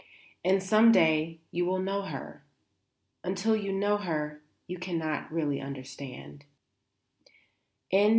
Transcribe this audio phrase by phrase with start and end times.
[0.43, 2.43] And some day you will know her.
[3.23, 6.43] Until you know her you cannot really understand."